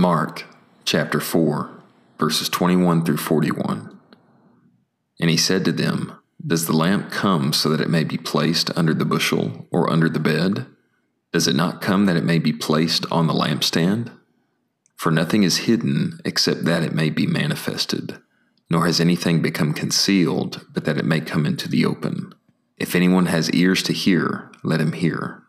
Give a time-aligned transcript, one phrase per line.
[0.00, 0.46] Mark
[0.86, 1.68] chapter 4,
[2.18, 4.00] verses 21 through 41.
[5.20, 8.70] And he said to them, Does the lamp come so that it may be placed
[8.78, 10.64] under the bushel or under the bed?
[11.34, 14.10] Does it not come that it may be placed on the lampstand?
[14.96, 18.18] For nothing is hidden except that it may be manifested,
[18.70, 22.32] nor has anything become concealed but that it may come into the open.
[22.78, 25.42] If anyone has ears to hear, let him hear.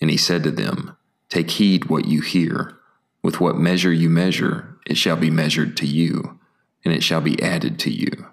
[0.00, 0.96] And he said to them,
[1.28, 2.77] Take heed what you hear.
[3.28, 6.40] With what measure you measure, it shall be measured to you,
[6.82, 8.26] and it shall be added to you.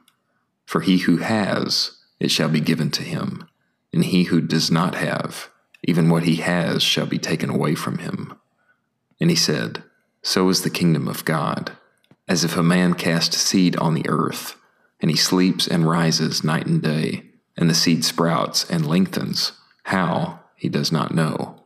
[0.65, 3.45] For he who has, it shall be given to him,
[3.91, 5.49] and he who does not have,
[5.83, 8.39] even what he has shall be taken away from him.
[9.19, 9.83] And he said,
[10.21, 11.73] So is the kingdom of God,
[12.29, 14.55] as if a man cast seed on the earth,
[15.01, 17.25] and he sleeps and rises night and day,
[17.57, 19.51] and the seed sprouts and lengthens.
[19.83, 21.65] How, he does not know.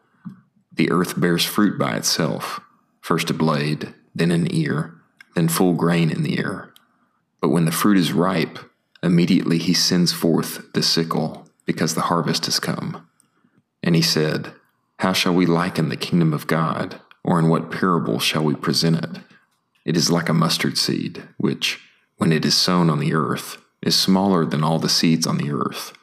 [0.73, 2.59] The earth bears fruit by itself
[3.01, 4.95] first a blade, then an ear,
[5.35, 6.73] then full grain in the ear.
[7.41, 8.59] But when the fruit is ripe,
[9.01, 13.07] immediately he sends forth the sickle, because the harvest has come.
[13.83, 14.51] And he said,
[14.97, 18.97] How shall we liken the kingdom of God, or in what parable shall we present
[19.03, 19.21] it?
[19.85, 21.79] It is like a mustard seed, which,
[22.17, 25.51] when it is sown on the earth, is smaller than all the seeds on the
[25.51, 25.93] earth.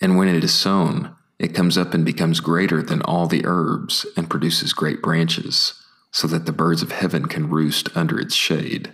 [0.00, 4.06] And when it is sown, it comes up and becomes greater than all the herbs
[4.16, 5.80] and produces great branches,
[6.14, 8.92] so that the birds of heaven can roost under its shade.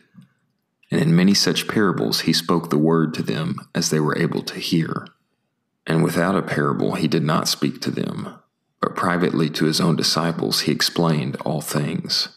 [0.91, 4.43] And in many such parables he spoke the word to them as they were able
[4.45, 5.07] to hear.
[5.87, 8.37] And without a parable he did not speak to them,
[8.81, 12.31] but privately to his own disciples he explained all things.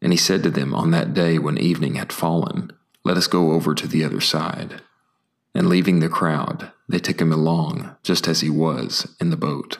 [0.00, 2.72] And he said to them on that day when evening had fallen,
[3.04, 4.80] Let us go over to the other side.
[5.54, 9.76] And leaving the crowd, they took him along, just as he was, in the boat,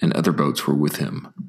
[0.00, 1.43] and other boats were with him.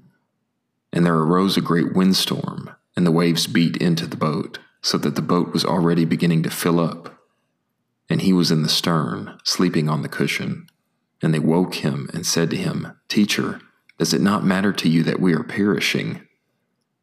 [0.95, 5.15] And there arose a great windstorm, and the waves beat into the boat, so that
[5.15, 7.21] the boat was already beginning to fill up.
[8.09, 10.67] And he was in the stern, sleeping on the cushion.
[11.21, 13.59] And they woke him and said to him, Teacher,
[13.97, 16.25] does it not matter to you that we are perishing?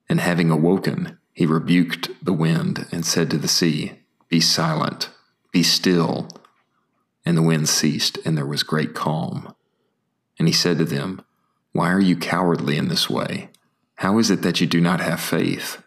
[0.08, 5.10] And having awoken, he rebuked the wind and said to the sea, Be silent,
[5.52, 6.28] be still.
[7.26, 9.54] And the wind ceased, and there was great calm.
[10.38, 11.22] And he said to them,
[11.72, 13.50] Why are you cowardly in this way?
[14.02, 15.80] How is it that you do not have faith?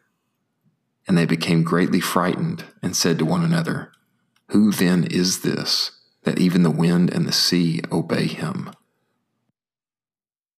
[1.05, 3.91] And they became greatly frightened and said to one another,
[4.51, 5.91] Who then is this,
[6.23, 8.71] that even the wind and the sea obey him?